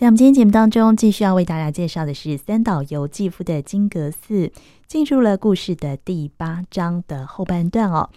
[0.00, 4.50] 在我们今天节目当中，继续要为大家介绍的是三岛由纪夫的金阁寺，
[4.86, 8.08] 进入了故事的第八章的后半段哦。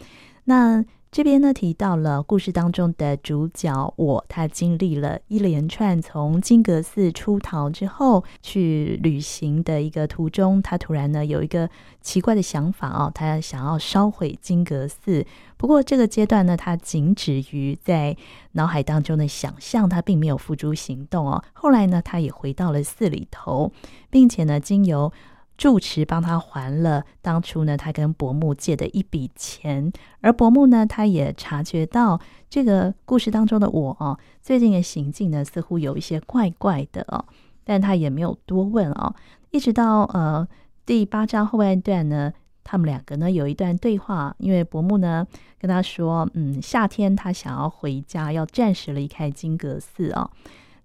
[0.46, 11.70] 那这边呢，提到了故事当中的主角我，他经历了一连串从金阁寺出逃之后去旅行的一个途中，他突然呢有一个
[12.02, 15.24] 奇怪的想法哦，他想要烧毁金阁寺。
[15.56, 18.18] 不过这个阶段呢，他仅止于在
[18.54, 21.44] 脑海当中的想象，他并没有付诸行动哦。
[21.54, 23.72] 后来呢，他也回到了寺里头，
[24.10, 25.14] 并且呢，经由
[25.56, 37.24] 住持帮他还了当初呢，他跟伯木借的一笔钱，而伯木呢，他也察觉到这个故事当中的我哦，最近的行径呢，似乎有一些怪怪的哦，
[37.64, 39.14] 但他也没有多问哦，
[39.52, 40.46] 一直到呃
[40.86, 45.26] 第八章后半段呢，他们两个呢有一段对话，因为伯木呢
[45.60, 50.32] 跟他说，嗯，夏天他想要回家，要暂时离开金阁寺哦，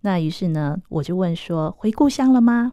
[0.02, 2.72] 那于是呢，我就问说，回故乡了吗？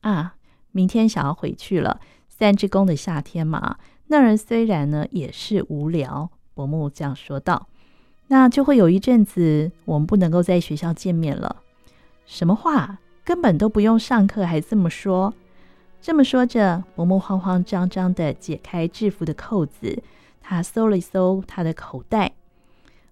[0.00, 0.34] 啊。
[0.76, 6.28] 明天想要回去了，三之公的夏天嘛，那儿虽然呢也是无聊。
[6.52, 7.66] 伯母这样说道。
[8.28, 11.62] 那就会有一阵子我们不能够在学校见面了。
[12.26, 12.98] 什么话？
[13.24, 15.32] 根本都不用上课，还这么说？
[16.02, 20.02] 这么说着，伯母慌慌张张的解开制服的扣子，
[20.42, 22.32] 他搜了一搜他的口袋。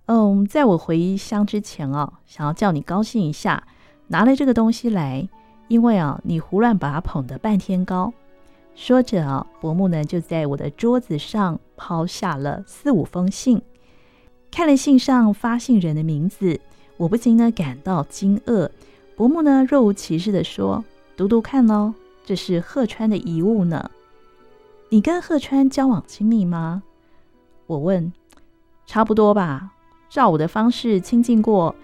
[0.06, 3.66] 嗯，在我回乡之前哦，想要叫你高兴一下，
[4.08, 5.26] 拿了这个东西来。
[5.68, 8.12] 因为啊，你胡乱把他捧得半天高。
[8.74, 13.62] 说着啊，伯木呢就在我的桌子上抛下了四五封信。
[14.50, 16.60] 看了信上发信人的名字，
[16.96, 18.68] 我不禁呢感到惊愕。
[19.16, 20.84] 伯木呢若无其事地说
[21.16, 23.90] ：“读读看哦，这是鹤川的遗物呢。
[24.90, 26.82] 你跟鹤川交往亲密吗？”
[27.66, 28.12] 我问
[28.86, 29.70] ：“差不多吧，
[30.10, 31.74] 照我的方式亲近过。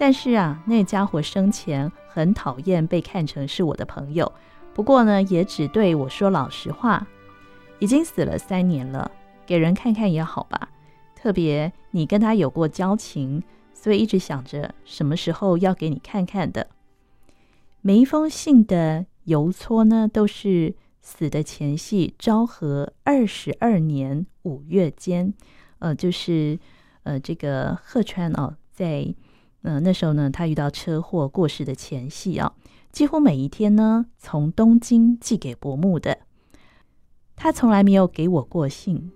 [0.00, 4.32] 但是啊，那家伙生前……”很讨厌被看成是我的朋友，
[4.74, 7.06] 不过呢，也只对我说老实话。
[7.78, 9.08] 已经死了三年了，
[9.46, 10.70] 给人看看也好吧。
[11.14, 13.40] 特别你跟他有过交情，
[13.72, 16.66] 所以一直想着什么时候要给你看看的。
[17.80, 25.32] 每一封信的邮戳呢，都是死的前夕，昭和二十二年五月间，
[25.78, 26.58] 呃，就是
[27.04, 29.14] 呃，这个鹤川哦，在。
[29.62, 32.54] 嗯、呃，那时候呢，他遇到车祸过世的前夕啊，
[32.90, 36.18] 几乎每一天呢，从东京寄给伯木的。
[37.36, 39.10] 他从来没有给我过信。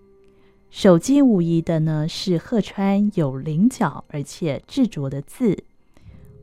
[0.71, 5.65] 手机无疑的呢，是鹤川有棱角而且执着的字。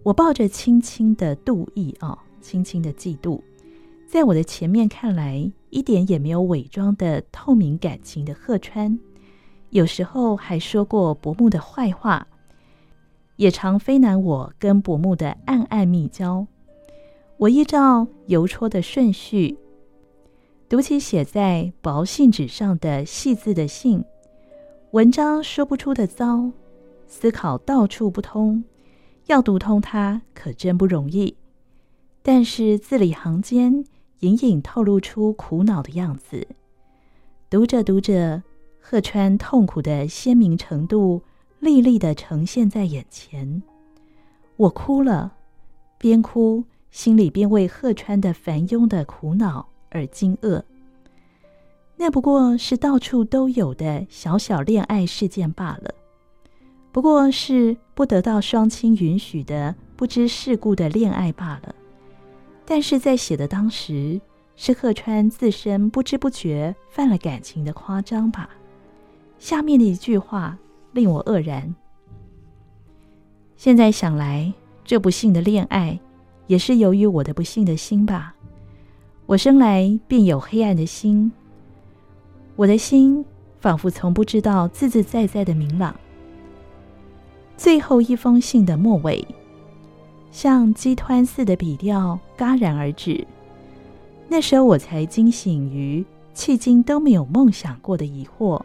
[0.03, 3.41] 我抱着轻轻的妒意啊，轻轻的嫉妒，
[4.07, 8.97] 在我的前面看来，一点也没有伪装的透明感情的鹤川，
[9.69, 12.25] 有时候还说过伯木的坏话。
[13.35, 16.45] 也常非难我跟伯木的暗暗密交。
[17.37, 19.57] 我依照邮戳的顺序，
[20.69, 24.03] 读起写在薄信纸上的细字的信，
[24.91, 26.51] 文章说不出的糟，
[27.07, 28.63] 思考到处不通，
[29.25, 31.35] 要读通它可真不容易。
[32.21, 33.83] 但是字里行间
[34.19, 36.47] 隐隐透露出苦恼的样子。
[37.49, 38.43] 读着读着，
[38.79, 41.23] 鹤川痛苦的鲜明程度。
[41.61, 43.61] 历历的呈现在眼前，
[44.57, 45.31] 我哭了，
[45.99, 50.63] 边哭心里边为鹤川的烦庸的苦恼而惊愕。
[51.97, 55.93] 那不过是到处都有的小小恋爱事件罢了，
[56.91, 61.75] 不过是不得到双亲允许的不知世故的恋爱罢了。
[62.65, 64.19] 但是在写的当时，
[64.55, 68.49] 是鹤川自身不知不觉犯了感情的夸张吧。
[69.37, 70.57] 下面的一句话。
[70.93, 71.73] 令我愕然。
[73.55, 74.51] 现在想来，
[74.83, 75.99] 这不幸的恋爱，
[76.47, 78.35] 也是由于我的不幸的心吧。
[79.25, 81.31] 我生来便有黑暗的心，
[82.55, 83.23] 我的心
[83.59, 85.95] 仿佛从不知道自自在在的明朗。
[87.55, 89.25] 最后一封信的末尾，
[90.31, 93.25] 像鸡湍似的笔调戛然而止。
[94.27, 98.61] 那时候我才惊醒于迄今都没有梦想过的疑惑。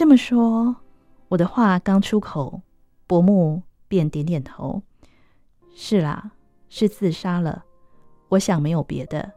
[0.00, 0.76] 这么说，
[1.28, 2.62] 我的话刚出口，
[3.06, 4.82] 伯母便点点头
[5.76, 6.30] ：“是啦，
[6.70, 7.66] 是自杀了。
[8.30, 9.32] 我想没有别的，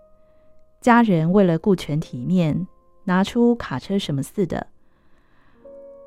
[0.79, 2.65] 家人为了顾全体面，
[3.03, 4.67] 拿出卡车什么似的。”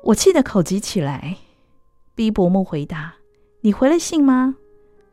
[0.01, 1.37] 我气得口急起来，
[2.15, 3.13] 逼伯母回答
[3.61, 4.55] ：“你回了信吗？”“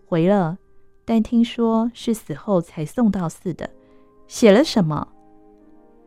[0.08, 0.56] 回了，
[1.05, 3.69] 但听说是死后才送到似的。
[4.26, 5.08] ”“写了什么？”“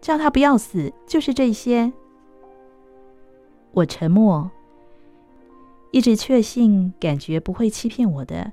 [0.01, 1.93] 叫他不要死，就是这些。”
[3.77, 4.49] 我沉默，
[5.91, 8.51] 一直确信感觉不会欺骗我的，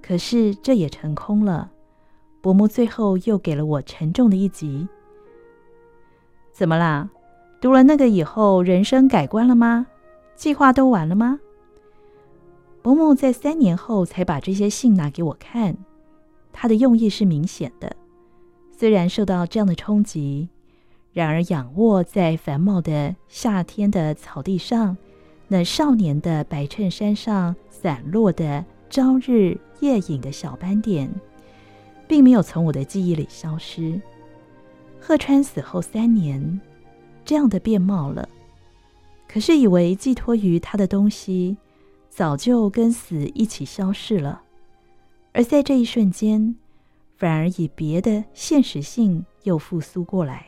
[0.00, 1.72] 可是这也成空了。
[2.40, 4.86] 伯母最后又给了我沉重的一击
[6.54, 7.10] ：“怎么啦？”
[7.60, 9.88] 读了那个以后，人生改观了吗？
[10.36, 11.40] 计划都完了吗？
[12.82, 15.76] 伯母在三年后才把这些信拿给我看，
[16.52, 17.96] 他的用意是明显的。
[18.70, 20.48] 虽然受到这样的冲击，
[21.12, 24.96] 然而仰卧在繁茂的夏天的草地上，
[25.48, 31.10] 那少年的白衬衫上散落的朝日夜影的小斑点，
[32.08, 34.00] 并没有从我的记忆里消失。
[35.00, 36.60] 贺川死后三年。
[37.24, 38.28] 这样的变貌了，
[39.28, 41.56] 可是以为寄托于他的东西，
[42.08, 44.42] 早就跟死一起消逝了，
[45.32, 46.56] 而在这一瞬间，
[47.16, 50.46] 反而以别的现实性又复苏过来。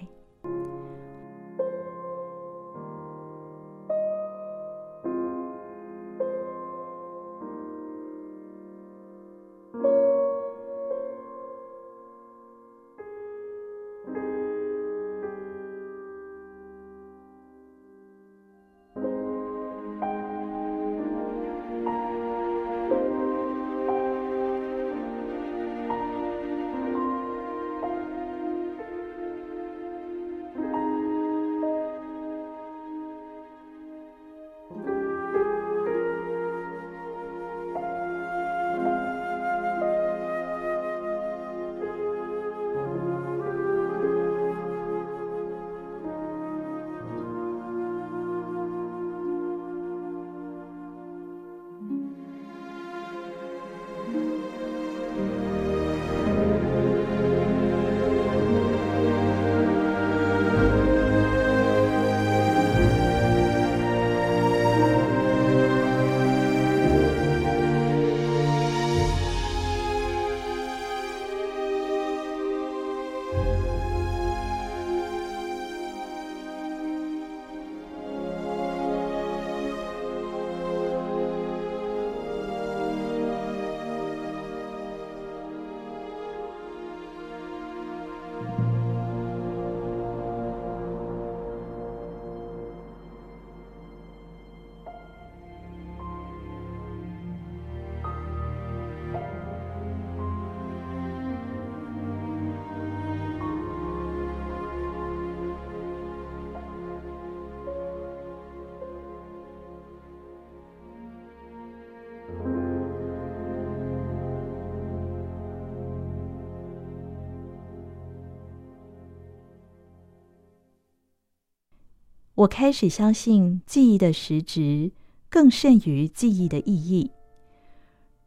[122.45, 124.93] 我开始相信记忆的实质
[125.31, 127.11] 更甚于记忆的意义。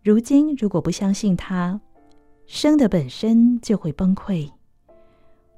[0.02, 1.80] 如今，如果不相信它，
[2.48, 4.50] 生的本身就会崩溃。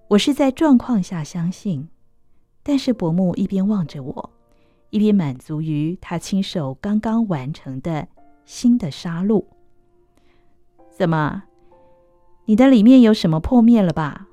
[0.09, 1.87] 我是在状况下相信，
[2.61, 4.29] 但是伯母一边望着我，
[4.89, 8.09] 一边满足于他亲手刚刚完成的
[8.43, 9.45] 新的杀戮。
[10.89, 11.43] 怎么？
[12.43, 14.27] 你的里面有什么破灭了吧？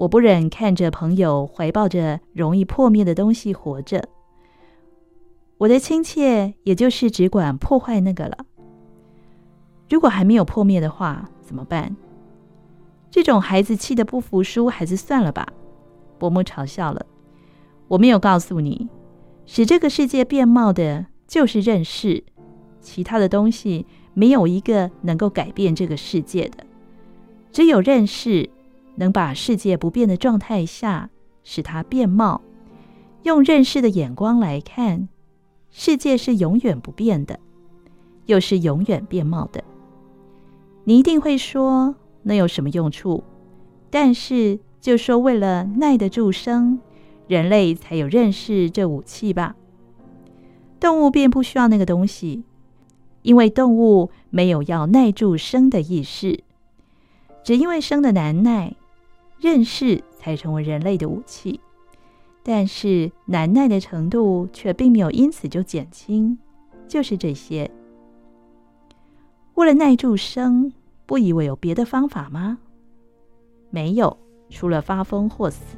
[0.00, 4.02] 我不忍看着朋友怀抱着容易破灭的东西活着，
[5.58, 8.38] 我的亲切也就是只管破坏那个了。
[9.90, 11.94] 如果还没有破灭的话，怎么办？
[13.10, 15.46] 这种孩子气得不服输，还是算了吧。
[16.18, 17.04] 伯母嘲笑了。
[17.88, 18.88] 我没有告诉你，
[19.44, 22.24] 使这个世界变貌的就是认识，
[22.80, 26.64] 其他的东西没有一个能够改变这个世界的，
[27.52, 28.48] 只有认识。
[29.00, 31.08] 能把世界不变的状态下
[31.42, 32.42] 使它变貌，
[33.22, 35.08] 用认识的眼光来看，
[35.70, 37.40] 世界是永远不变的，
[38.26, 39.64] 又是永远变貌的。
[40.84, 43.24] 你一定会说，那有什么用处？
[43.88, 46.78] 但是就说为了耐得住生，
[47.26, 49.56] 人类才有认识这武器吧。
[50.78, 52.44] 动物便不需要那个东西，
[53.22, 56.44] 因为动物没有要耐住生的意识，
[57.42, 58.76] 只因为生的难耐。
[59.40, 61.60] 认识才成为人类的武器，
[62.42, 66.38] 但是难耐的程度却并没有因此就减轻。
[66.86, 67.70] 就是这些。
[69.54, 70.72] 为了耐住生，
[71.06, 72.58] 不以为有别的方法吗？
[73.70, 74.18] 没有，
[74.48, 75.76] 除了发疯或死。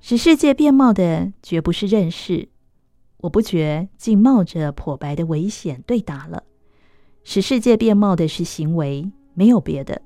[0.00, 2.48] 使世界变貌的绝不是认识，
[3.26, 6.44] 我不觉竟冒着颇白的危险对答了。
[7.24, 10.00] 使世界变貌的是行为，没有别的。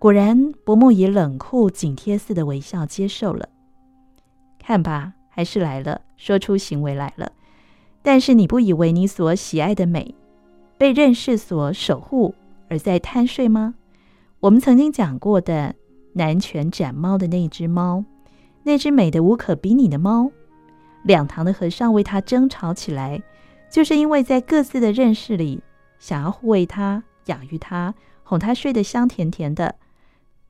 [0.00, 3.48] 果然，伯母以冷酷紧贴似的微笑接受了。
[4.58, 7.30] 看吧，还是来了，说出行为来了。
[8.02, 10.16] 但是你不以为你所喜爱的美，
[10.76, 12.34] 被认识所守护，
[12.68, 13.76] 而在贪睡吗？
[14.40, 15.76] 我们曾经讲过的
[16.14, 18.04] 南拳斩猫的那只猫，
[18.64, 20.32] 那只美的无可比拟的猫，
[21.04, 23.22] 两堂的和尚为他争吵起来，
[23.70, 25.62] 就是因为在各自的认识里，
[25.98, 29.76] 想要护卫他、养育他、哄他睡得香甜甜的。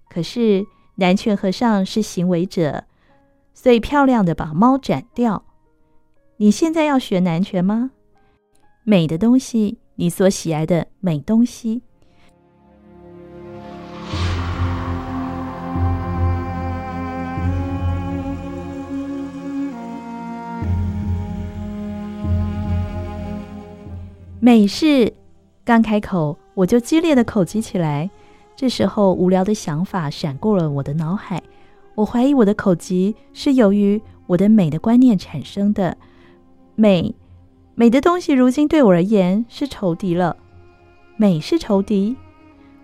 [0.09, 0.65] 可是
[0.97, 2.85] 南拳和尚是行为者，
[3.53, 5.45] 所以漂亮的把猫斩掉。
[6.37, 7.91] 你现在要学南拳吗？
[8.85, 11.83] 美的东西，你所喜爱的美东西。
[24.45, 25.11] 美是
[25.65, 28.11] 刚开口，我就激烈的口击起来。
[28.55, 31.43] 这时候，无聊的想法闪过了我的脑海。
[31.95, 35.97] 我怀疑我的口疾是由于我的美的观念产生的。
[36.75, 37.15] 美，
[37.75, 40.37] 美的东西，如今对我而言是仇敌了。
[41.17, 42.15] 美是仇敌。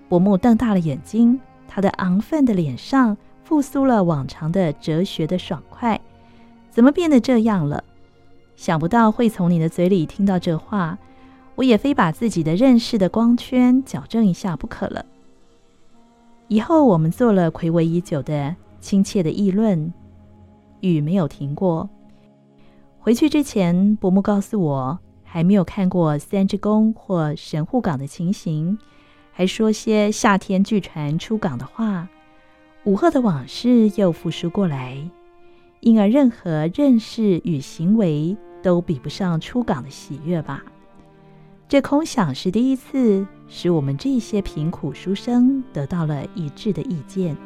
[0.09, 1.39] 伯母瞪大了眼睛，
[1.69, 3.15] 他的昂奋的脸上
[3.45, 6.01] 复苏了往常的哲学的爽快。
[6.71, 7.85] 怎么变得这样了？
[8.57, 10.99] 想不到会从你的嘴里听到这话，
[11.61, 15.05] 我也非把自己的认识的光圈矫正一下不可了。
[16.49, 19.93] 以后我们做了睽违已久的亲切的议论，
[20.81, 21.87] 雨没有停过。
[22.99, 28.79] 回去之前，伯母告诉我还没有看过三之宫或神户港的情形，
[29.31, 32.09] 还说些夏天巨船出港的话。
[32.85, 34.97] 午后的往事又复述过来，
[35.81, 40.65] 因而任何认识与行为都比不上出港的喜悦吧。
[41.71, 47.37] 这空想是第一次，使我们这些贫苦书生得到了一致的意见。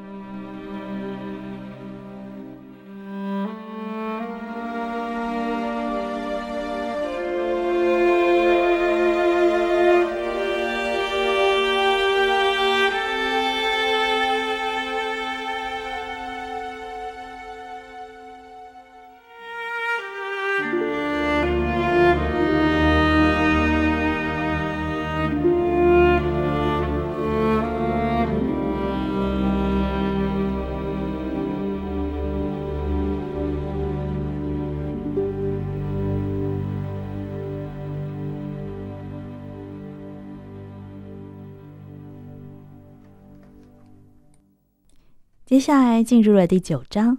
[45.47, 47.19] 接下来进入了第九章。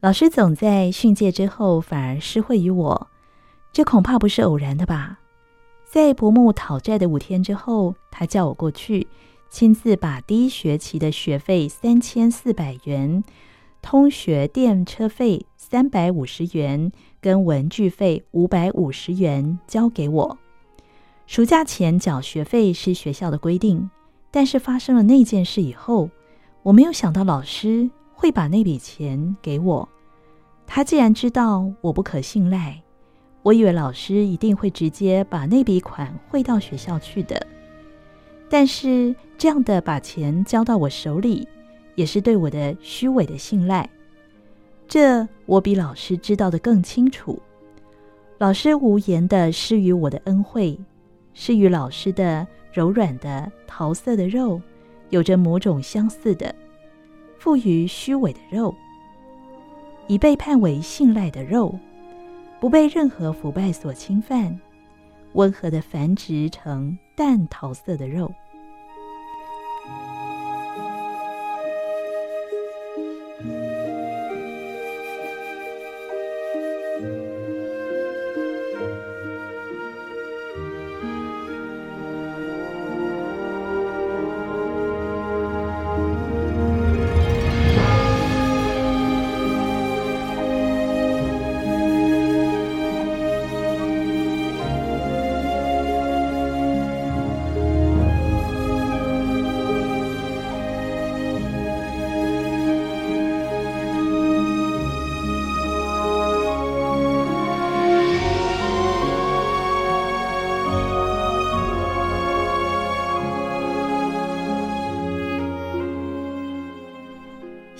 [0.00, 3.08] 老师总在训诫之后反而施惠于我，
[3.72, 5.20] 这恐怕不是偶然的吧？
[5.90, 9.08] 在伯母讨债的五天之后，他叫我过去，
[9.48, 13.24] 亲自把第一学期的学费三千四百元、
[13.80, 16.92] 通学电车费三百五十元
[17.22, 20.38] 跟文具费五百五十元交给我。
[21.26, 23.88] 暑假前缴学费是学校的规定，
[24.30, 26.10] 但是发生了那件事以后。
[26.62, 29.88] 我没有想到老师会把那笔钱给我。
[30.66, 32.80] 他既然知道我不可信赖，
[33.42, 37.44] 我以为老师一定会直接把那笔款汇到学校去的。
[38.48, 41.48] 但是这样的把钱交到我手里，
[41.94, 43.88] 也是对我的虚伪的信赖。
[44.86, 47.40] 这我比老师知道的更清楚。
[48.38, 50.78] 老师无言的施予我的恩惠，
[51.32, 54.60] 施予老师的柔软的桃色的肉。
[55.10, 56.54] 有着某种相似的，
[57.38, 58.74] 富于虚伪的肉，
[60.06, 61.78] 已被判为信赖的肉，
[62.58, 64.58] 不被任何腐败所侵犯，
[65.32, 68.32] 温和的繁殖成淡桃色的肉。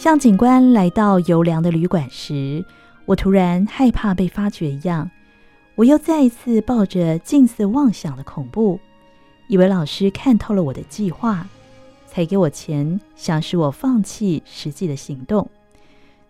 [0.01, 2.65] 像警官来到优良的旅馆时，
[3.05, 5.11] 我突然害怕被发觉一样，
[5.75, 8.81] 我又再一次抱着近似妄想的恐怖，
[9.47, 11.47] 以为老师看透了我的计划，
[12.07, 15.47] 才给我钱，想使我放弃实际的行动。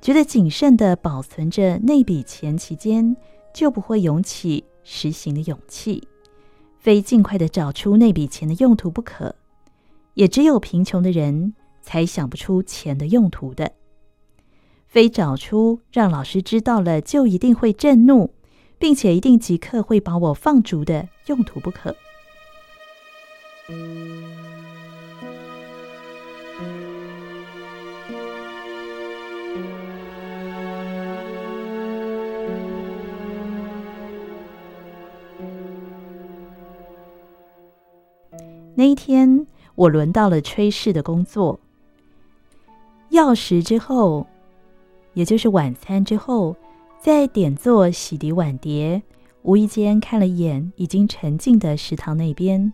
[0.01, 3.17] 觉得谨慎地保存着那笔钱期间，
[3.55, 6.03] 就不会涌起实行的勇气，
[6.81, 9.37] 非尽快地找出那笔钱的用途不可。
[10.15, 11.55] 也只有贫穷的人。
[11.91, 13.73] 才想不出钱的用途的，
[14.87, 18.33] 非找出让老师知道了就一定会震怒，
[18.79, 21.97] 并且一定即刻会把我放逐的用途不可。
[38.77, 39.45] 那一天，
[39.75, 41.59] 我轮到了炊事的工作。
[43.11, 44.27] 药食之后，
[45.15, 46.57] 也就是晚餐之后，
[47.01, 49.03] 在点座洗涤碗碟，
[49.43, 52.73] 无意间看了一眼已经沉静的食堂那边，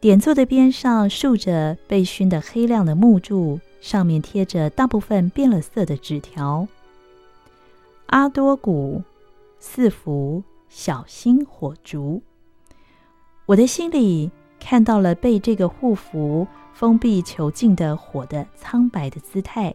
[0.00, 6.68] 点座的边上竖着被熏得黑亮的木柱，上面贴着大部分变了色的纸条。
[8.06, 9.02] 阿多古
[9.58, 12.22] 四福小心火烛，
[13.46, 14.30] 我的心里
[14.66, 16.44] 看到了被这个护符。
[16.74, 19.74] 封闭囚禁的火的苍白的姿态，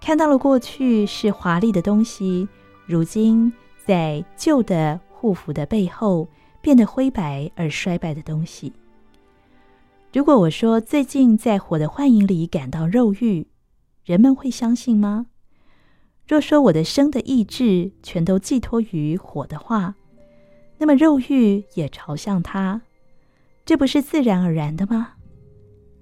[0.00, 2.46] 看到了过去是华丽的东西，
[2.86, 3.52] 如今
[3.84, 6.28] 在旧的护符的背后
[6.60, 8.72] 变得灰白而衰败的东西。
[10.12, 13.48] 如果我说最近在火的幻影里感到肉欲，
[14.04, 15.26] 人们会相信吗？
[16.28, 19.96] 若说我的生的意志全都寄托于火的话，
[20.78, 22.82] 那么肉欲也朝向它，
[23.66, 25.14] 这不是自然而然的吗？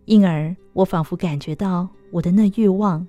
[0.05, 3.09] 因而，我仿佛感觉到我的那欲望，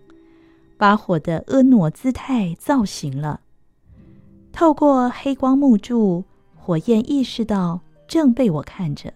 [0.78, 3.42] 把火的婀娜姿态造型了。
[4.54, 6.24] 透过黑光木柱，
[6.56, 9.14] 火焰意识到正被我看着，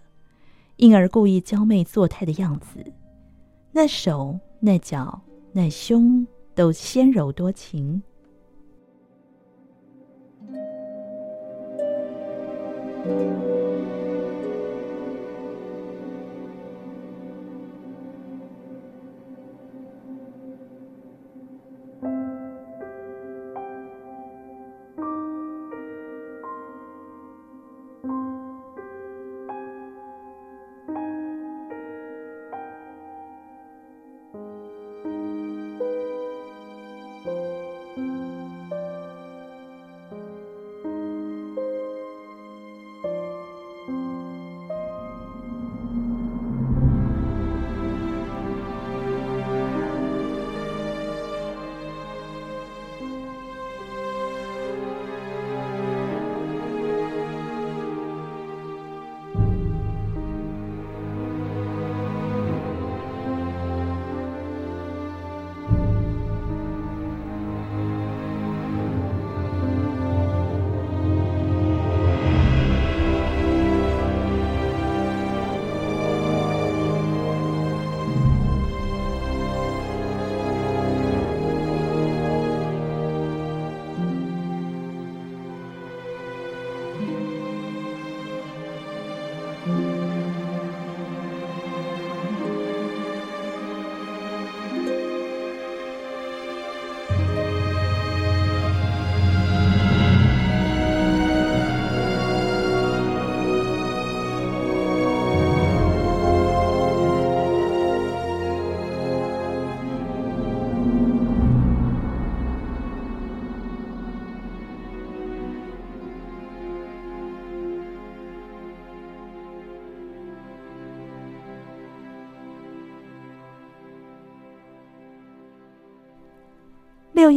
[0.76, 2.86] 因而故意娇媚作态的样子。
[3.72, 5.22] 那手、那脚、
[5.54, 8.04] 那胸，都纤柔多情。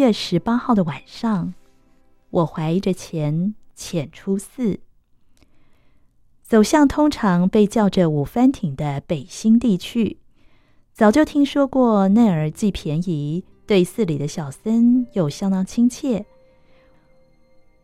[0.03, 1.55] 月十八号的晚上，
[2.31, 4.81] 我怀着钱潜出寺，
[6.43, 10.19] 走向通常被叫着五帆艇的北新地区。
[10.93, 16.27] 早就听说过那儿既便宜，对寺里的小僧又相当亲切。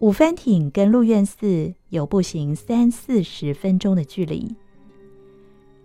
[0.01, 4.57] 五帆艇跟鹿苑寺有步行三四十分钟的距离。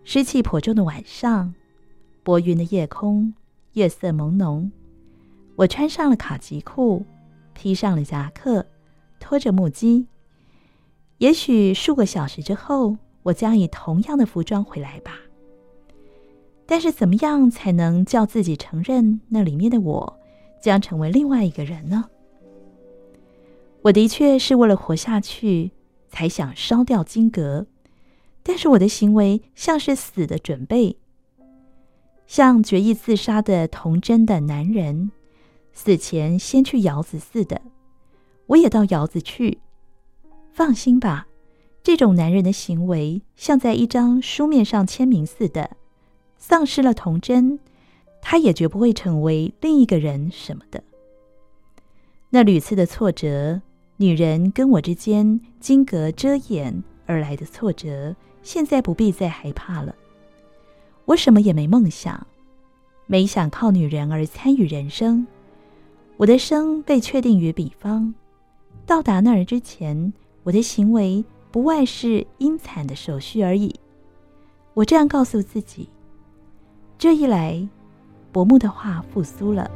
[0.04, 1.54] 湿气颇重的晚上，
[2.24, 3.36] 薄云的夜空，
[3.74, 4.72] 月色朦胧。
[5.64, 7.06] 我穿上了卡其裤，
[7.54, 8.66] 披上了夹克，
[9.18, 10.06] 拖着木屐。
[11.20, 15.14] 也许数个小时之后，我将以同样的服装回来吧。
[16.66, 20.20] 但是怎么样才能叫自己承认那里面的我
[20.62, 22.10] 将成为另外一个人呢？
[23.84, 25.72] 我的确是为了活下去
[26.10, 27.68] 才想烧掉金阁，
[28.44, 30.98] 但是我的行为像是死的准备，
[32.28, 35.12] 像决意自杀的童真的男人，
[35.74, 37.62] 死前先去窑子似的，
[38.46, 39.60] 我也到窑子去。
[40.52, 41.28] 放心吧，
[41.84, 45.72] 这种男人的行为像在一张书面上签名似的，
[46.38, 47.60] 丧失了童真，
[48.22, 50.84] 他也绝不会成为另一个人什么的。
[52.30, 53.62] 那屡次的挫折。
[53.98, 59.96] 女人跟我之间金阁遮掩而来的挫折，现在不必再害怕了。
[61.06, 62.26] 我什么也没梦想，
[63.06, 65.26] 没想靠女人而参与人生。
[66.24, 68.14] 我的生被确定于彼方，
[68.86, 73.76] 到达那儿之前，我的行为不外是因惨的手续而已。
[74.74, 75.90] 我这样告诉自己。
[76.98, 77.68] 这一来，
[78.32, 79.70] 薄暮的话复苏了。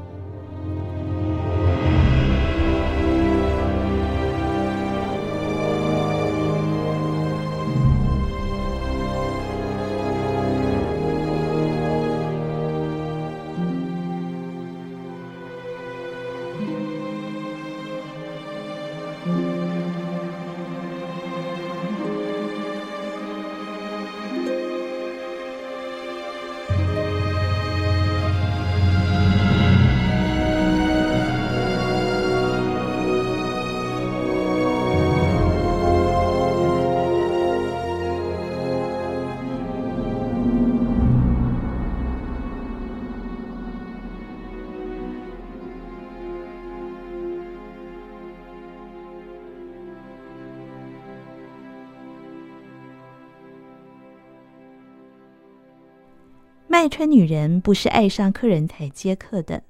[56.88, 59.62] 卖春女人不是爱上客人才接客的，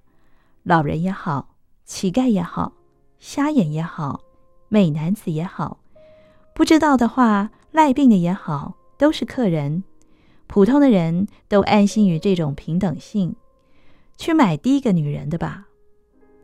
[0.61, 2.73] 老人也好，乞丐也好，
[3.17, 4.21] 瞎眼也好，
[4.69, 5.79] 美男子也好，
[6.53, 9.83] 不知道的话，赖病的也好，都是客人。
[10.45, 13.35] 普通的人都安心于这种平等性，
[14.15, 15.65] 去买第一个女人的吧。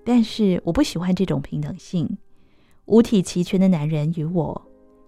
[0.04, 2.18] 但是我不喜欢这种平等性，
[2.86, 4.60] 五体齐全的男人与我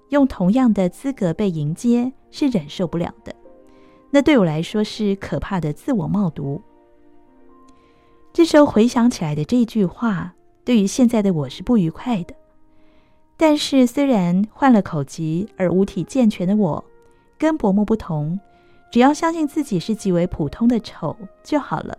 [0.10, 3.36] 用同样的资格被迎接，是忍受不了的。
[4.16, 6.62] 那对我来说是可怕的自我冒读。
[8.32, 12.34] 这时候回想起来的这句话，对于现在的我是不愉快的。
[13.36, 16.86] 但是虽然患了口疾而五体健全的我，
[17.38, 18.40] 跟薄暮不同，
[18.90, 21.98] 只要相信自己是极为普通的丑就好了。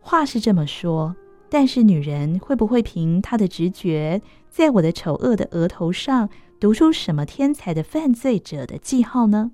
[0.00, 1.16] 话是这么说，
[1.48, 6.28] 但是女人会不会凭她的直觉，在我的丑恶的额头上
[6.60, 9.50] 读出什么天才的犯罪者的记号呢？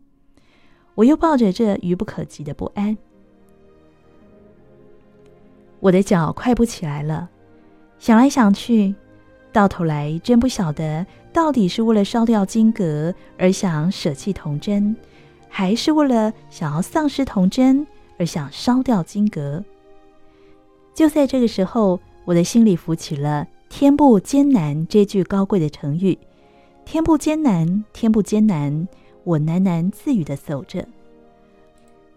[0.96, 2.96] 我又抱着这愚不可及的不安，
[5.78, 7.30] 我的脚快不起来了。
[7.98, 8.94] 想来想去，
[9.52, 14.96] 到头来真不晓得到底是为了烧掉金阁而想舍弃童真，
[15.48, 17.86] 还是为了想要丧失童真
[18.18, 19.62] 而想烧掉金阁。
[20.94, 26.18] 就在这个时候，我的心里浮起了“天不艰难”这句高贵的成语。
[26.86, 28.88] 天不艰难，天不艰难。
[29.26, 30.86] 我喃喃自语的走着，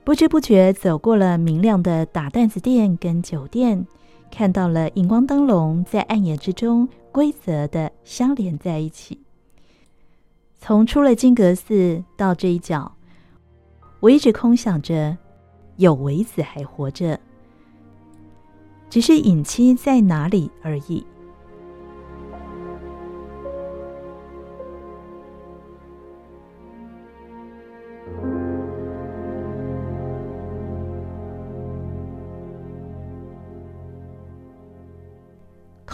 [0.04, 3.88] 不知不觉走过了明亮的打担子店跟酒店，
[4.30, 9.20] 看到了荧光灯笼在暗夜之中规则的相连在一起。
[10.60, 12.92] 从出了金阁寺到这一角，
[14.02, 15.18] 我一直空想着，
[15.78, 17.20] 有为子还活着，
[18.88, 21.04] 只是隐妻在哪里而已。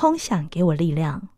[0.05, 1.29] 空想给我力量。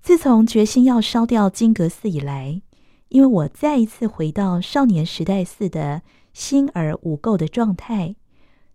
[0.00, 2.62] 自从决心要烧掉金阁寺以来，
[3.08, 6.00] 因为我再一次回到少年时代似的
[6.32, 8.16] 心而无垢的状态，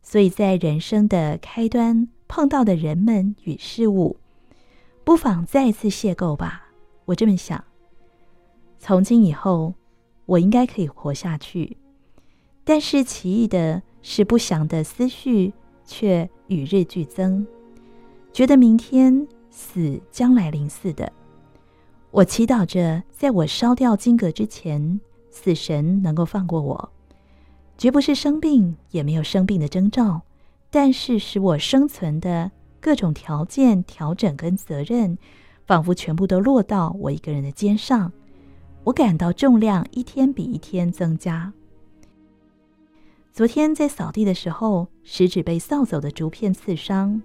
[0.04, 4.18] 所以在人生的开端碰到的人们与事物，
[5.04, 6.70] 不妨再一次邂逅吧。
[7.06, 7.64] 我这么想。
[8.78, 9.74] 从今以后，
[10.28, 11.78] 我应该可以活下去。
[12.64, 15.54] 但是奇异的是，不祥的思绪
[15.86, 17.48] 却与日俱增。
[18.34, 21.12] 觉得明天死将来临似的，
[22.12, 26.92] 我祈祷着，在我烧掉金阁之前，死神能够放过我。
[27.78, 30.22] 绝不是生病，也没有生病的征兆，
[30.70, 35.18] 但是使我生存的各种条件、调整跟责任，
[35.66, 38.12] 仿佛全部都落到我一个人的肩上。
[38.86, 41.52] 我感到重量一天比一天增加。
[43.34, 47.22] 昨天在扫地的时候，食指被扫帚的竹片刺伤，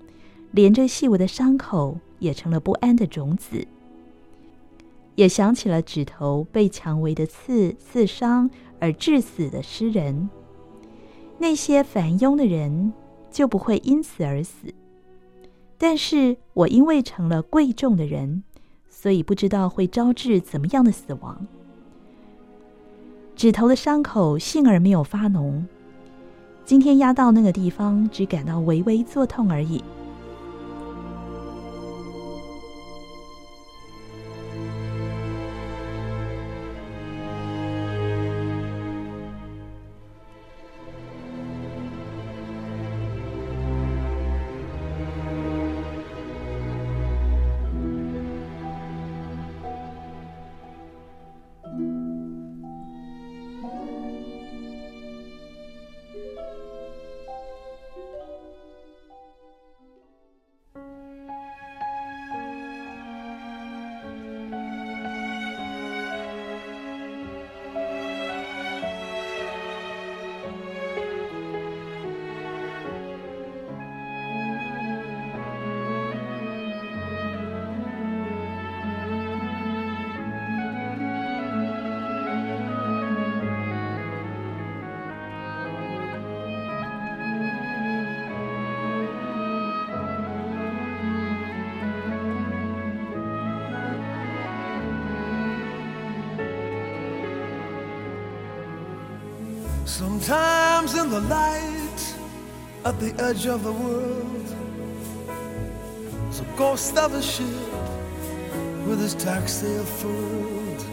[0.57, 3.69] 连着细微的伤口也成了不安的种子。
[5.15, 8.49] 也想起了指头被蔷薇的刺刺伤
[8.81, 10.31] 而致死的诗人。
[11.37, 12.95] 那些凡庸的人
[13.31, 14.73] 就不会因此而死，
[15.77, 18.43] 但是我因为成了贵重的人，
[18.89, 21.47] 所以不知道会招致怎么样的死亡。
[23.35, 25.63] 指头的伤口幸而没有发脓。
[26.65, 29.85] 今天压到那个地方，只感到微微作痛而已。
[100.07, 102.01] Sometimes in the light
[102.85, 104.47] at the edge of the world,
[106.41, 107.73] a ghost of a ship
[108.87, 110.85] with his tacksail furled.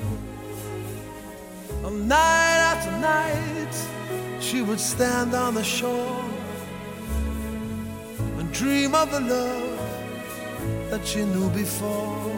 [1.85, 3.75] And night after night,
[4.41, 6.25] she would stand on the shore
[8.39, 12.35] and dream of the love that she knew before.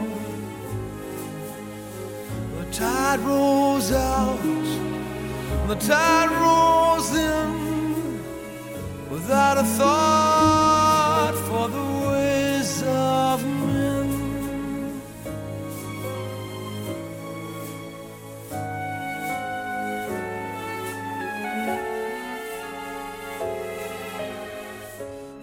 [2.57, 4.84] The tide rolls out
[5.67, 8.21] the tide rolls in
[9.09, 15.01] without a thought for the ways of men.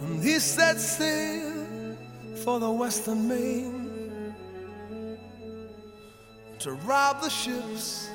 [0.03, 1.97] And he set sail
[2.45, 4.35] for the western main
[6.61, 8.09] to rob the ships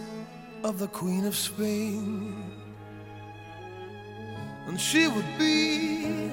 [0.68, 2.36] of the Queen of Spain.
[4.68, 6.30] And she would be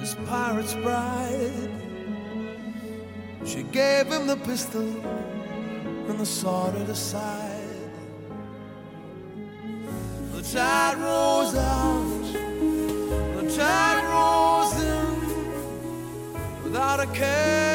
[0.00, 1.70] his pirate's bride.
[3.44, 4.88] She gave him the pistol
[6.08, 7.92] and the sword at his side.
[10.32, 12.24] The tide rose out,
[13.36, 17.71] the tide rose in without a care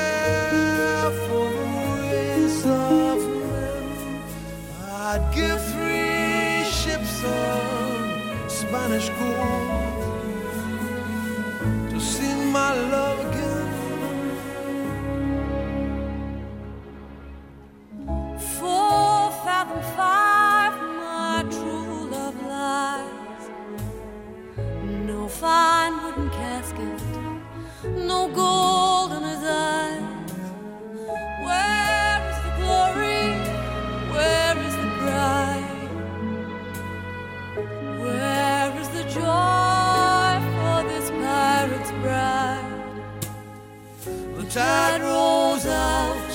[44.38, 46.32] The tide rolls out,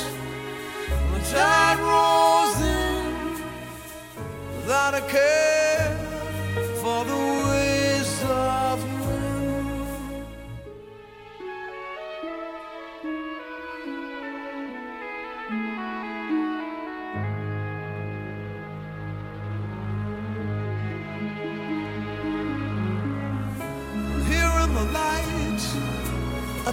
[1.13, 3.43] the tide rolls in
[4.57, 5.42] without a care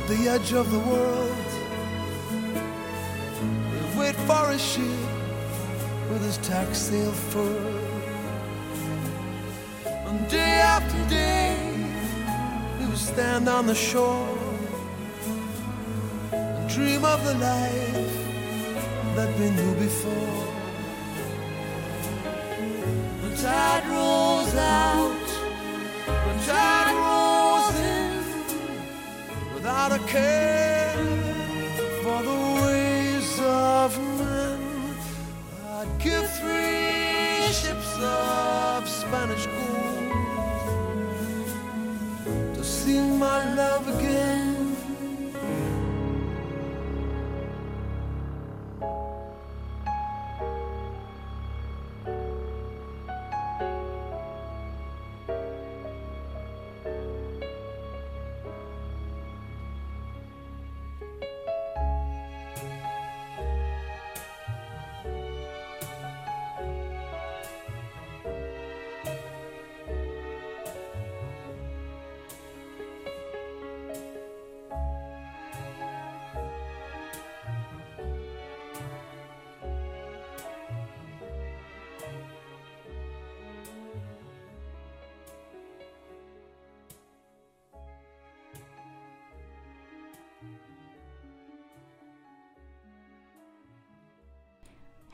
[0.10, 1.50] the edge of the world.
[3.72, 5.00] We wait for a ship
[6.10, 7.84] with his tack sail furled.
[9.86, 11.56] And day after day,
[12.80, 14.36] we would stand on the shore
[16.32, 18.12] and dream of the life
[19.16, 20.48] that we knew before.
[23.22, 25.28] The tide rolls out,
[26.08, 26.79] the tide
[29.80, 30.69] without a care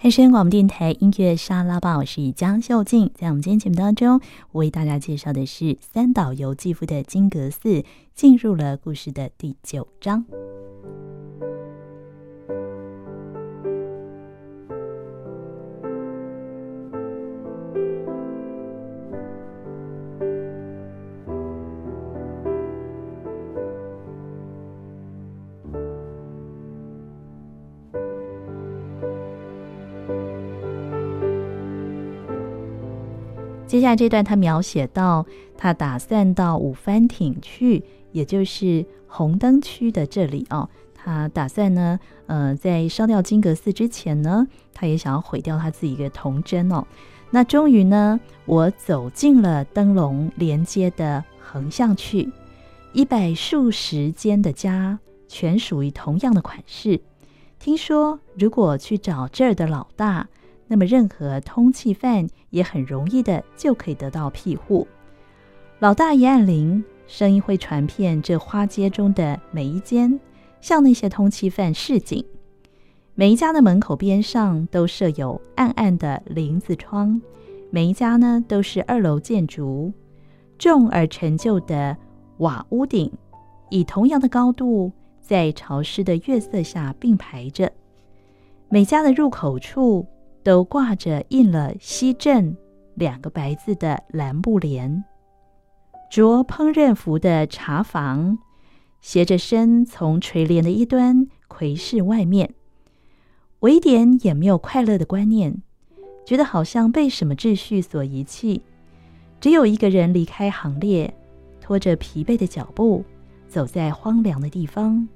[0.05, 3.09] 爱声广播电台音乐沙拉吧，我是江秀静。
[3.15, 7.81] 在我们今天节目当中，我为大家介绍的是三岛由纪夫的《金阁寺》，
[8.13, 10.23] 进入了故事的第九章。
[33.75, 35.25] 接下来这段，他描写到，
[35.57, 37.83] 他打算到五番町去，
[38.13, 40.69] 也就是红灯区的这里哦。
[40.93, 46.87] 他打算呢，呃，在烧掉金阁寺之前呢，他也想要毁掉他自己一个童真哦。
[47.31, 52.31] 那终于呢，我走进了灯笼连接的横向去，
[52.93, 57.01] 一百数十间的家，全属于同样的款式。
[57.59, 60.29] 听说，如果去找这儿的老大。
[60.67, 64.87] 那么，任何通缉犯也很容易的就可以得到庇护。
[65.77, 70.19] 老大一按铃，声音会传遍这花街中的每一间，
[70.61, 72.25] 向那些通缉犯示警。
[73.13, 77.21] 每一家的门口边上都设有暗暗的林子窗，
[77.69, 79.93] 每一家呢都是二楼建筑，
[80.57, 81.95] 重而陈旧的
[82.37, 83.11] 瓦屋顶，
[83.69, 87.71] 以同样的高度在潮湿的月色下并排着。
[88.67, 90.07] 每家的入口处。
[90.45, 92.55] 都挂着印了“西镇”
[92.93, 95.03] 两个白字的蓝布帘，
[96.07, 98.37] 着烹饪服的茶房，
[99.01, 102.53] 斜着身从垂帘的一端窥视外面。
[103.61, 105.63] 我一点也没有快乐的观念，
[106.23, 108.61] 觉得好像被什么秩序所遗弃。
[109.41, 111.11] 只有一个人离开行列，
[111.59, 113.03] 拖着疲惫的脚步
[113.47, 115.07] 走在荒凉的地方，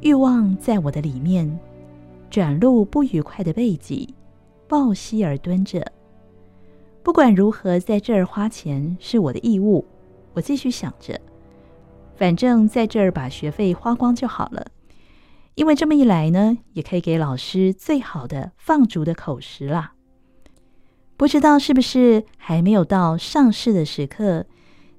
[0.00, 1.60] 欲望在我的里面，
[2.30, 4.14] 转露不愉快的背脊。
[4.68, 5.92] 抱膝而蹲着，
[7.02, 9.86] 不管如何，在这儿花钱是我的义务。
[10.34, 11.20] 我继续想着，
[12.16, 14.66] 反正在这儿把学费花光就好了，
[15.54, 19.94] 因为这么一来呢，也可以给老师最好的放逐的口实啦。
[21.16, 24.44] 不知道是不是还没有到上市的时刻，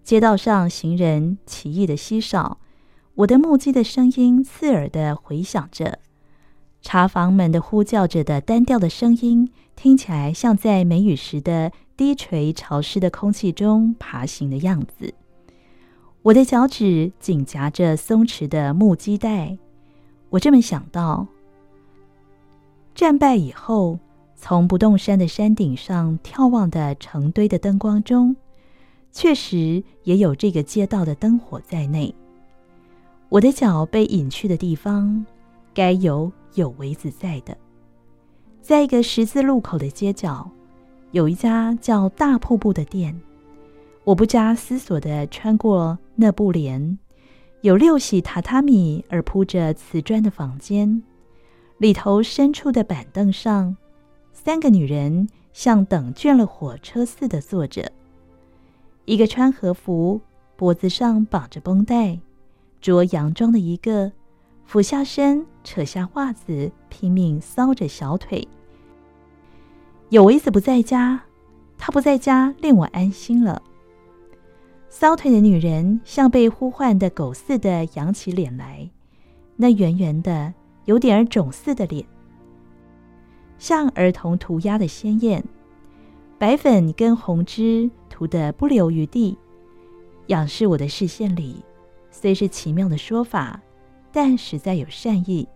[0.04, 2.60] 街道上行人奇异的稀少，
[3.16, 6.00] 我的目击的声音刺耳的回响着。
[6.88, 15.14] 茶房们的呼叫着的单调的声音，听起来像在梅雨时的低垂潮湿的空气中爬行的样子。
[16.22, 19.58] 我的脚趾紧夹着松弛的木屐带，
[20.30, 21.28] 我这么想到。
[22.96, 24.00] 战败以后，
[24.38, 28.34] 从不动山的山顶上眺望的成堆的灯光中，
[29.12, 32.16] 确实也有这个街道的灯火在内。
[33.28, 35.26] 我的脚被隐去的地方，
[35.74, 36.32] 该有。
[36.58, 37.56] 有为子在的，
[38.62, 40.50] 在一个十字路口的街角，
[41.12, 43.18] 有一家叫大瀑布的店。
[44.04, 46.98] 我不加思索地穿过那布帘，
[47.62, 51.04] 有六喜榻榻米而铺着瓷砖的房间，
[51.78, 53.78] 里头深处的板凳上，
[54.34, 57.92] 三个女人像等倦了火车似的坐着。
[59.06, 60.20] 一个穿和服，
[60.56, 62.20] 脖子上绑着绷带，
[62.82, 64.12] 着洋装的一个。
[64.68, 68.46] 俯下身，扯下袜子，拼命搔着小腿。
[70.10, 71.22] 有为子不在家，
[71.78, 73.64] 他不在家，令我安心了。
[74.92, 78.90] 搔腿的女人像被呼唤的狗似的扬起脸来，
[79.56, 80.54] 那圆圆的、
[80.84, 82.06] 有点儿肿似的脸，
[83.58, 85.42] 像儿童涂鸦的鲜艳，
[86.38, 89.38] 白粉跟红汁涂得不留余地，
[90.28, 91.64] 仰视我的视线里，
[92.12, 93.62] 虽是奇妙的说法。
[94.18, 95.48] 但实在有善意。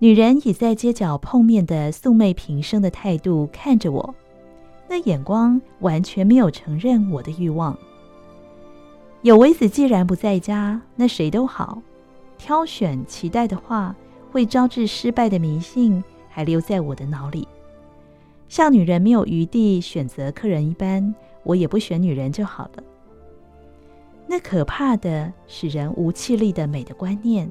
[0.00, 4.12] 女人以在街角碰面的素昧平生的态度看着我，
[4.88, 7.78] 那眼光完全没有承认我的欲望。
[9.22, 11.80] 有为子既然不在家，那谁都好。
[12.38, 13.94] 挑选期待的话，
[14.32, 17.46] 会招致失败的迷信还留在我的脑里。
[18.48, 22.82] 像女人没有余地选择客人一般，我也不选女人就好了。
[24.26, 27.48] 那可怕的、使人无气力的美的观念，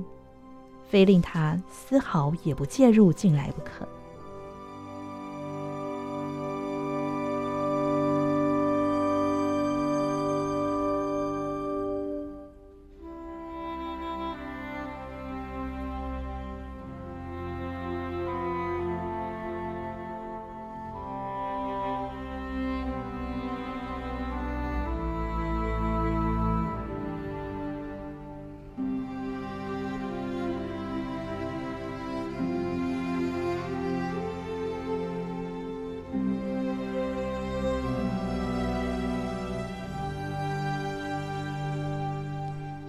[0.90, 3.88] 非令他丝毫也不介入进来不可。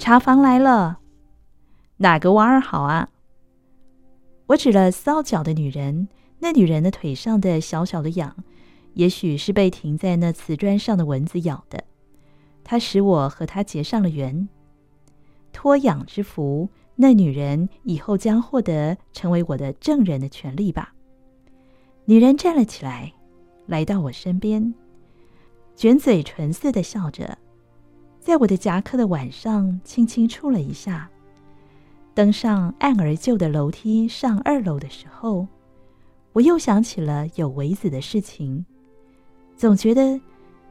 [0.05, 0.99] 茶房来了，
[1.97, 3.09] 哪个娃儿好啊？
[4.49, 6.09] 我指了搔脚的女人，
[6.41, 8.37] 那女人的腿上的小小的痒，
[8.93, 11.83] 也许是被停在那瓷砖上的蚊子咬的。
[12.63, 14.47] 它使我和她结上了缘。
[15.55, 20.93] 托痒之福，那女人以后将获得成为我的证人的权利吧。
[22.05, 23.11] 女人站了起来，
[23.65, 24.75] 来到我身边，
[25.75, 27.39] 卷嘴唇似的笑着，
[28.25, 31.11] 在我的夹克的腕上轻轻触了一下。
[32.15, 35.47] 登上暗而旧的楼梯上二楼的时候，
[36.33, 38.65] 我又想起了有为子的事情，
[39.59, 40.19] 总觉得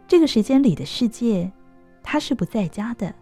[0.08, 1.52] 这个时间里的世界，
[2.02, 3.14] 他是不在家的。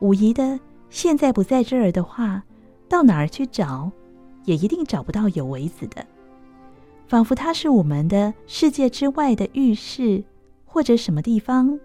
[0.00, 0.60] 无疑的，
[0.90, 2.42] 现在不在这儿的话，
[2.86, 3.90] 到哪儿去找，
[4.44, 6.04] 也一定找不到有为子的。
[7.08, 10.22] 仿佛他是我们的世界之外的浴室，
[10.66, 11.80] 或者什么地方，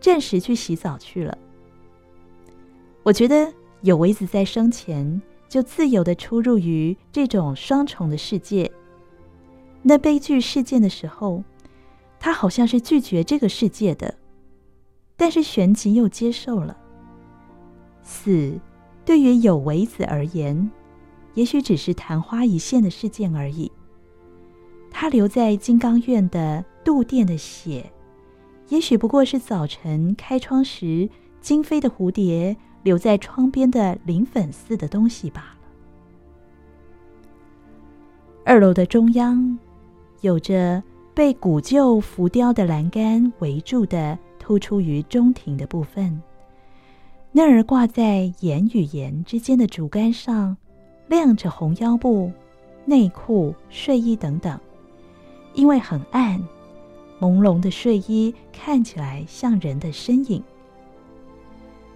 [0.00, 1.36] 暂时去洗澡去了。
[3.02, 3.52] 我觉得。
[3.82, 8.68] 有为子在生前就自由地出入于这种双重的世界。
[9.82, 11.44] 那悲剧事件的时候，
[12.18, 14.12] 他好像是拒绝这个世界的，
[15.16, 16.76] 但是旋即又接受了。
[18.02, 18.58] 死
[19.04, 20.68] 对于有为子而言，
[21.34, 23.70] 也许只是昙花一现的事件而已。
[24.90, 27.88] 他留在金刚院的镀殿的血，
[28.68, 31.08] 也许不过是早晨开窗时
[31.40, 32.56] 惊飞的蝴蝶。
[32.84, 35.58] 留在窗边的鳞粉似的东西罢了。
[38.44, 39.58] 二楼的中央，
[40.20, 46.22] 有着被古旧浮雕的栏杆围住的突出于中庭的部分。
[47.32, 50.56] 那儿挂在檐与檐之间的竹竿上，
[51.08, 52.32] 晾着红腰布、
[52.86, 54.58] 内裤、睡衣等等。
[55.52, 56.40] 因为很暗，
[57.20, 60.42] 朦胧的睡衣看起来像人的身影。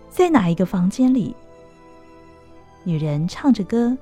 [0.09, 1.35] 在哪一个房间里？
[2.85, 3.97] 女人唱着歌，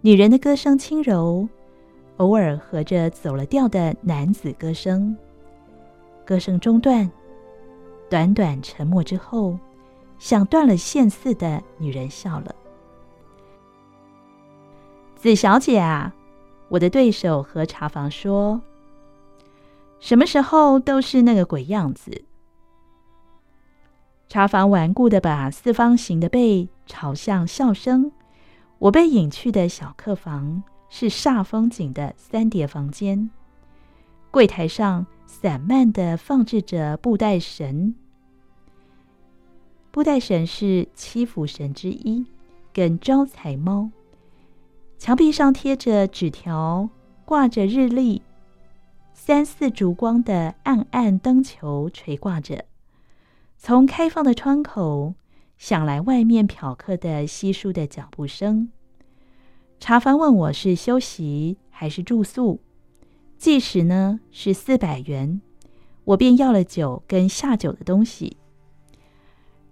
[0.00, 1.48] 女人的歌声轻柔，
[2.16, 5.16] 偶尔和着走了调的男子歌声。
[6.24, 7.10] 歌声中断，
[8.08, 9.58] 短短沉默之后，
[10.18, 12.54] 像断了线似的，女人笑了
[15.16, 16.14] ：“子小姐啊，
[16.68, 18.60] 我的对手和茶房说，
[20.00, 22.24] 什么时候都是那个鬼样子。”
[24.28, 28.10] 茶房顽固地把四方形的背朝向笑声。
[28.78, 33.28] 我被引去的小客房是煞风景的三叠房间，
[34.30, 37.94] 柜台上散漫地放置着布袋神。
[39.90, 42.24] 布袋神是七福神之一，
[42.72, 43.90] 跟招财猫。
[44.96, 46.88] 墙壁上贴着纸条，
[47.26, 48.22] 挂着日历，
[49.22, 52.64] 三四烛光的暗暗灯球垂挂着。
[53.58, 55.12] 从开放的窗口
[55.58, 58.70] 响来外面嫖客的稀疏的脚步声。
[59.78, 62.60] 茶房问我是休息还是住宿，
[63.36, 65.42] 计时呢是四百元，
[66.04, 68.38] 我便要了酒跟下酒的东西。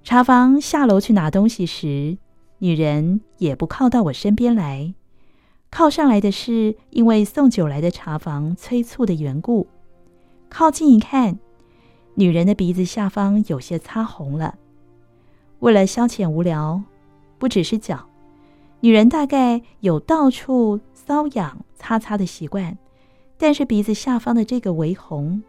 [0.05, 2.19] 茶房下楼去拿东西时，
[2.59, 4.93] 女人也不靠到我身边来，
[5.71, 9.67] 靠上来的是因为送酒来的茶房催促的缘故。
[10.49, 11.39] 靠近一看。
[12.15, 14.57] 女人的鼻子下方有些擦红了，
[15.61, 16.83] 为了消遣无聊，
[17.39, 18.09] 不只是脚，
[18.81, 22.77] 女人大概有到处搔痒擦擦的习惯。
[23.37, 25.41] 但是鼻子下方的这个微红，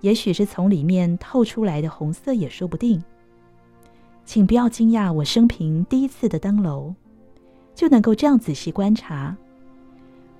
[0.00, 3.04] 也许是从里面透出来的红色也说不定。
[4.24, 6.94] 请不要惊讶，我生平第一次的登楼，
[7.74, 9.36] 就能够这样仔细观察。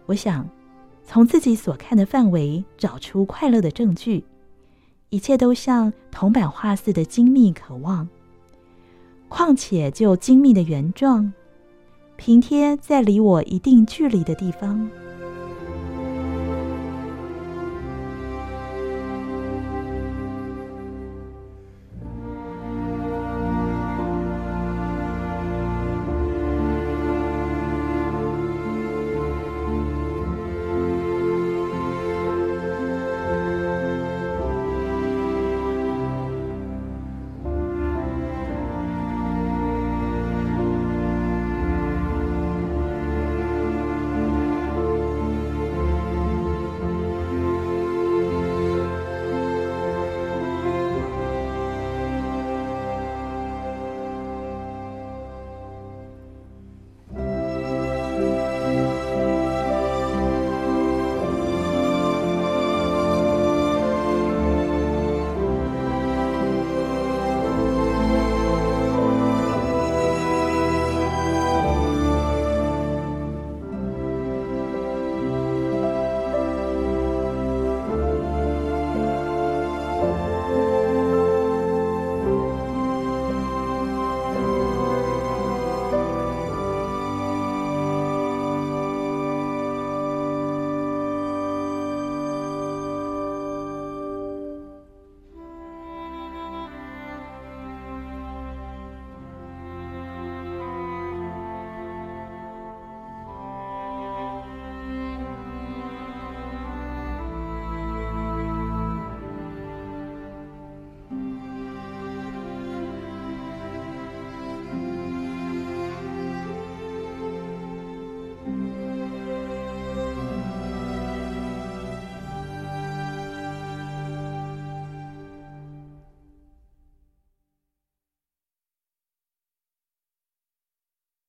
[0.06, 0.48] 我想，
[1.04, 4.24] 从自己所看的范围找出快乐的证据。
[5.10, 8.08] 一切都像铜版画似的精密渴望，
[9.28, 11.32] 况且就精密的原状，
[12.16, 14.88] 平贴在离我一定距离的地方。